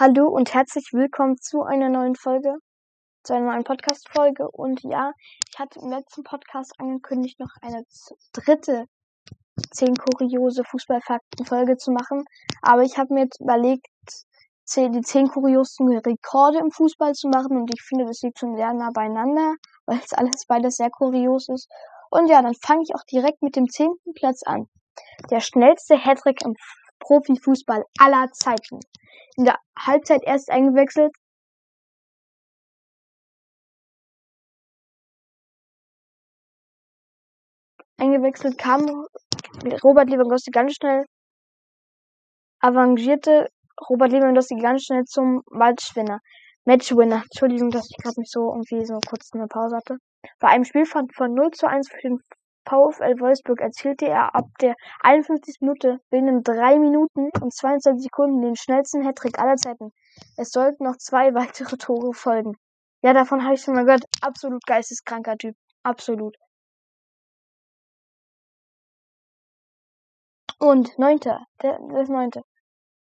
[0.00, 2.54] Hallo und herzlich willkommen zu einer neuen Folge,
[3.24, 4.48] zu einer neuen Podcast-Folge.
[4.48, 5.10] Und ja,
[5.50, 7.82] ich hatte im letzten Podcast angekündigt, noch eine
[8.32, 8.84] dritte
[9.72, 12.22] 10 kuriose Fußballfakten-Folge zu machen.
[12.62, 13.88] Aber ich habe mir jetzt überlegt,
[14.76, 17.56] die 10 kuriosen Rekorde im Fußball zu machen.
[17.56, 19.56] Und ich finde, das liegt schon sehr nah beieinander,
[19.86, 21.68] weil es alles beides sehr kurios ist.
[22.10, 24.66] Und ja, dann fange ich auch direkt mit dem zehnten Platz an.
[25.32, 26.54] Der schnellste Hattrick im
[27.00, 28.78] Profifußball aller Zeiten.
[29.38, 31.12] In der Halbzeit erst eingewechselt.
[37.98, 39.06] Eingewechselt kam
[39.84, 41.04] Robert Lewandowski ganz schnell,
[42.60, 43.48] avancierte
[43.88, 46.18] Robert Lewandowski ganz schnell zum Matchwinner.
[46.64, 47.22] Matchwinner.
[47.22, 49.98] Entschuldigung, dass ich gerade mich so irgendwie so kurz eine Pause hatte.
[50.40, 52.18] Bei einem Spiel von, von 0 zu 1 für den
[52.68, 55.60] VfL Wolfsburg erzielte er ab der 51.
[55.60, 59.90] Minute binnen 3 Minuten und 22 Sekunden den schnellsten Hattrick aller Zeiten.
[60.36, 62.56] Es sollten noch zwei weitere Tore folgen.
[63.02, 64.04] Ja, davon habe ich schon mal gehört.
[64.20, 65.56] Absolut geisteskranker Typ.
[65.82, 66.36] Absolut.
[70.58, 72.42] Und neunter, das neunte.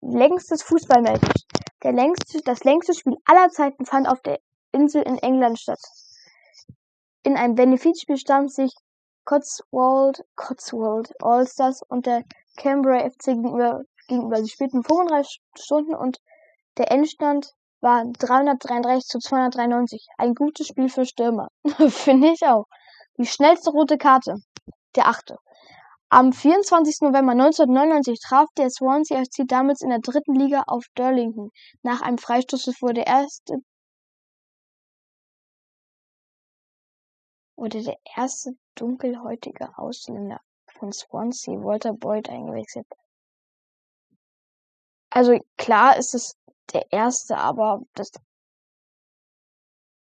[0.00, 1.44] Längstes Fußballmatch.
[1.82, 4.38] Der längste, das längste Spiel aller Zeiten fand auf der
[4.72, 5.80] Insel in England statt.
[7.24, 8.72] In einem Benefizspiel stand sich
[9.24, 12.24] Cotswold, Cotswold All-Stars und der
[12.56, 14.42] Canberra FC gegenüber, gegenüber.
[14.42, 16.18] Sie spielten 35 Stunden und
[16.76, 20.06] der Endstand war 333 zu 293.
[20.18, 21.48] Ein gutes Spiel für Stürmer.
[21.88, 22.66] Finde ich auch.
[23.18, 24.36] Die schnellste rote Karte.
[24.96, 25.36] Der achte.
[26.08, 27.02] Am 24.
[27.02, 31.50] November 1999 traf der Swansea FC damals in der dritten Liga auf Durlington.
[31.82, 33.58] Nach einem Freistoß wurde der erste
[37.56, 40.40] wurde der erste dunkelhäutige Ausländer
[40.78, 42.86] von Swansea, Walter Boyd, eingewechselt.
[45.10, 46.36] Also klar ist es
[46.72, 48.12] der erste, aber das.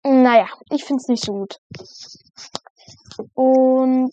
[0.04, 1.58] Naja, ich find's nicht so gut.
[3.34, 4.12] Und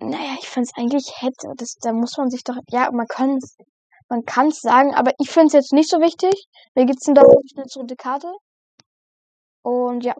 [0.00, 1.52] naja, ich find's eigentlich hätte.
[1.56, 2.56] Das, da muss man sich doch.
[2.70, 3.38] Ja, man kann
[4.08, 6.46] man kann's sagen, aber ich find's jetzt nicht so wichtig.
[6.74, 8.32] Mir gibt's denn da eine rote Karte.
[9.62, 10.14] Und ja.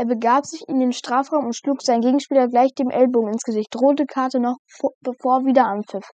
[0.00, 3.76] Er begab sich in den Strafraum und schlug seinen Gegenspieler gleich dem Ellbogen ins Gesicht.
[3.76, 6.08] Rote Karte noch vor, bevor wieder anpfiff.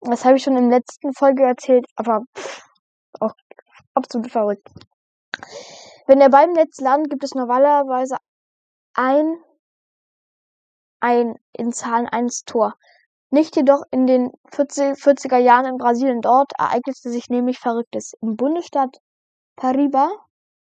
[0.00, 2.68] Das habe ich schon in der letzten Folge erzählt, aber pff,
[3.20, 3.34] auch
[3.94, 4.66] absolut verrückt.
[6.08, 8.16] Wenn der Ball Netz landet, gibt es normalerweise
[8.94, 9.36] ein,
[10.98, 12.74] ein in Zahlen 1 Tor.
[13.30, 16.20] Nicht jedoch in den 40, 40er Jahren in Brasilien.
[16.20, 18.14] Dort ereignete sich nämlich Verrücktes.
[18.20, 18.96] Im Bundesstaat
[19.54, 20.10] Pariba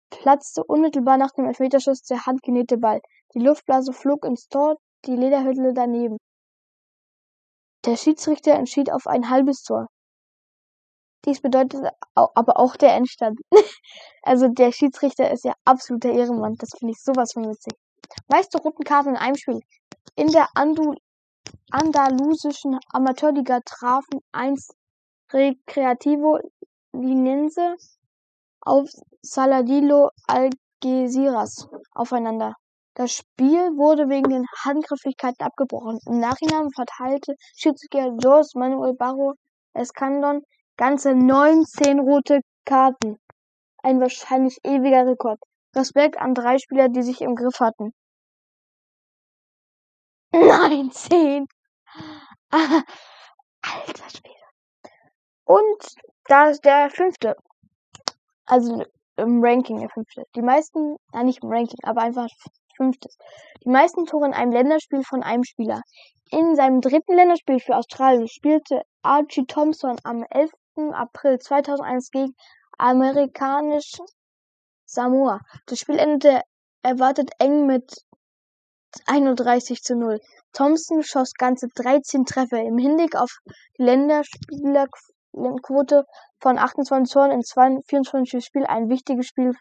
[0.10, 3.02] platzte unmittelbar nach dem Elfmeterschuss der handgenähte Ball.
[3.34, 6.18] Die Luftblase flog ins Tor, die Lederhülle daneben.
[7.86, 9.88] Der Schiedsrichter entschied auf ein halbes Tor.
[11.26, 13.40] Dies bedeutet aber auch der Endstand.
[14.24, 16.56] also der Schiedsrichter ist ja absoluter Ehrenmann.
[16.58, 17.74] Das finde ich sowas von witzig.
[18.30, 19.60] Meiste roten Karten in einem Spiel.
[20.16, 20.96] In der Andu
[21.72, 24.74] andalusischen Amateurliga trafen einst
[25.32, 26.40] Recreativo
[26.94, 27.76] Linense
[28.62, 28.90] auf
[29.30, 32.56] Saladillo Algeciras aufeinander.
[32.96, 36.00] Das Spiel wurde wegen den Handgrifflichkeiten abgebrochen.
[36.06, 39.34] Im Nachhinein verteilte Schiedsrichter Jose Manuel Barro
[39.74, 40.42] Escandon
[40.78, 43.18] ganze 19 rote Karten.
[43.84, 45.40] Ein wahrscheinlich ewiger Rekord.
[45.76, 47.94] Respekt an drei Spieler, die sich im Griff hatten.
[50.32, 51.46] 19!
[52.52, 54.34] Alter Schwede.
[55.46, 55.96] Und
[56.26, 57.36] da ist der fünfte
[58.48, 58.86] also
[59.18, 60.24] im Ranking der fünfte.
[60.36, 62.28] Die meisten, ja nicht im Ranking, aber einfach
[62.76, 63.18] fünftes.
[63.66, 65.82] Die meisten Tore in einem Länderspiel von einem Spieler.
[66.30, 70.52] In seinem dritten Länderspiel für Australien spielte Archie Thompson am 11.
[70.94, 72.36] April 2001 gegen
[72.78, 73.98] amerikanisch
[74.86, 75.42] Samoa.
[75.66, 76.42] Das Spiel endete
[76.84, 78.06] erwartet eng mit
[79.06, 80.20] 31 zu 0.
[80.54, 82.62] Thompson schoss ganze 13 Treffer.
[82.62, 83.32] Im Hinblick auf
[83.78, 84.88] Länderspieler
[85.62, 86.04] Quote
[86.42, 89.54] von 28 Toren in 24 Spielen ein wichtiges Spiel,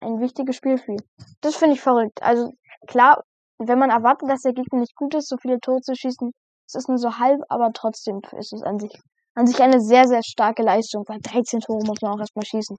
[0.00, 1.02] ein wichtiges Spiel für ihn.
[1.40, 2.22] Das finde ich verrückt.
[2.22, 2.50] Also
[2.86, 3.22] klar,
[3.58, 6.30] wenn man erwartet, dass der Gegner nicht gut ist, so viele Tore zu schießen,
[6.66, 8.92] es ist nur so halb, aber trotzdem ist es an sich,
[9.34, 12.76] an sich eine sehr, sehr starke Leistung, weil 13 Tore muss man auch erstmal schießen.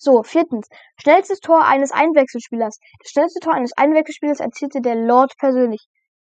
[0.00, 0.68] So, viertens.
[1.00, 2.78] Schnellstes Tor eines Einwechselspielers.
[3.00, 5.88] Das schnellste Tor eines Einwechselspielers erzielte der Lord persönlich.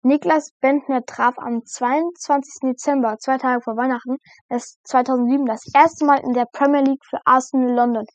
[0.02, 2.70] Niklas Bentner traf am 22.
[2.70, 4.16] Dezember, zwei Tage vor Weihnachten,
[4.48, 8.06] das 2007 das erste Mal in der Premier League für Arsenal London.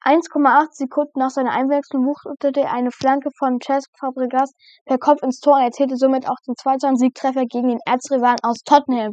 [0.00, 4.52] 1,8 Sekunden nach seiner Einwechslung wuchtete er eine Flanke von Cesc Fabregas
[4.86, 8.62] per Kopf ins Tor und erzielte somit auch den zweiten Siegtreffer gegen den Erzrivalen aus
[8.64, 9.12] Tottenham.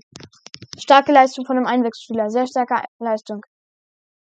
[0.80, 3.42] Starke Leistung von einem Einwechselspieler, sehr starke Leistung.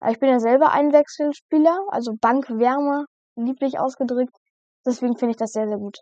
[0.08, 4.36] Ich bin ja selber Einwechselspieler, also Bankwärmer, lieblich ausgedrückt.
[4.86, 5.98] Deswegen finde ich das sehr, sehr gut.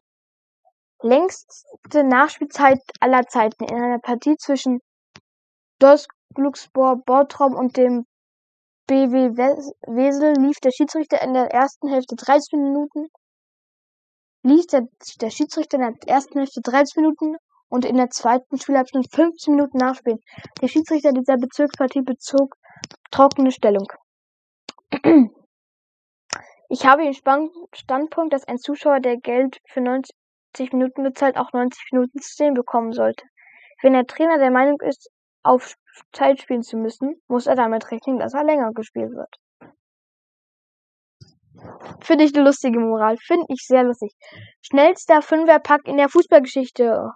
[1.02, 4.80] Längste Nachspielzeit aller Zeiten in einer Partie zwischen
[5.78, 8.06] Dos Glücksbohr Bortrom und dem
[8.86, 13.08] BW Wesel lief der Schiedsrichter in der ersten Hälfte 30 Minuten
[14.46, 14.88] ließ der,
[15.20, 17.36] der Schiedsrichter in der ersten Hälfte 30 Minuten
[17.68, 20.20] und in der zweiten Spielabschnitt 15 Minuten nachspielen.
[20.62, 22.54] Der Schiedsrichter dieser Bezirkspartie bezog
[23.10, 23.88] trockene Stellung.
[26.68, 30.14] Ich habe den Standpunkt, dass ein Zuschauer, der Geld für 90
[30.72, 33.24] Minuten bezahlt, auch 90 Minuten zu sehen bekommen sollte.
[33.82, 35.10] Wenn der Trainer der Meinung ist,
[35.42, 35.74] auf
[36.12, 39.36] Zeit spielen zu müssen, muss er damit rechnen, dass er länger gespielt wird.
[42.00, 43.16] Finde ich eine lustige Moral.
[43.18, 44.12] Finde ich sehr lustig.
[44.60, 47.10] Schnellster Fünferpack in der Fußballgeschichte.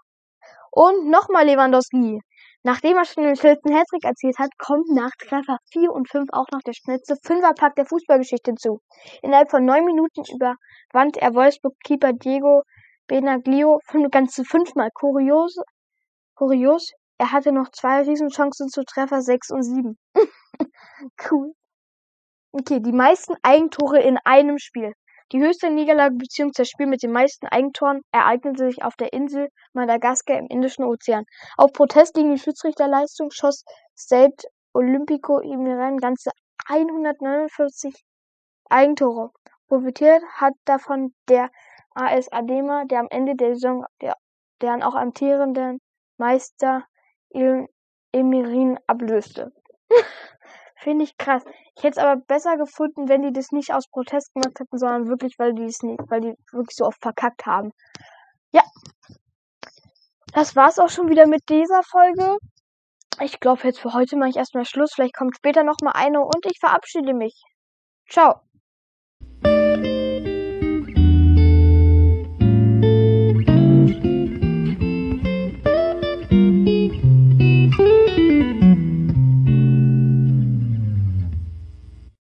[0.71, 2.21] Und nochmal Lewandowski.
[2.63, 6.47] Nachdem er schon den schnellsten Hattrick erzielt hat, kommt nach Treffer 4 und 5 auch
[6.53, 8.81] noch der schnellste Fünferpack der Fußballgeschichte hinzu.
[9.23, 12.63] Innerhalb von 9 Minuten überwand er Wolfsburg-Keeper Diego
[13.11, 14.91] Benaglio fünf, ganze fünfmal.
[14.95, 15.57] Kurios,
[16.37, 19.99] kurios, er hatte noch zwei Riesenchancen zu Treffer 6 und 7.
[21.29, 21.53] cool.
[22.53, 24.93] Okay, die meisten Eigentore in einem Spiel.
[25.33, 26.53] Die höchste Niederlage bzw.
[26.55, 31.25] das Spiel mit den meisten Eigentoren ereignete sich auf der Insel Madagaskar im Indischen Ozean.
[31.57, 33.65] Auf Protest gegen die Schiedsrichterleistung schoss
[33.99, 36.31] State Olympico Imiran ganze
[36.67, 37.93] 149
[38.69, 39.33] Eigentore.
[39.67, 41.51] Profitiert hat davon der
[41.95, 44.17] AS Adema, der am Ende der Saison der,
[44.61, 45.81] deren auch amtierenden
[46.19, 46.85] Meister
[48.13, 49.53] Emirin ablöste.
[50.77, 51.45] Finde ich krass.
[51.77, 55.09] Ich hätte es aber besser gefunden, wenn die das nicht aus Protest gemacht hätten, sondern
[55.09, 57.73] wirklich, weil die es nicht, weil die wirklich so oft verkackt haben.
[58.53, 58.63] Ja.
[60.33, 62.39] Das war's auch schon wieder mit dieser Folge.
[63.21, 64.93] Ich glaube, jetzt für heute mache ich erstmal Schluss.
[64.95, 67.43] Vielleicht kommt später noch mal eine und ich verabschiede mich.
[68.09, 68.41] Ciao.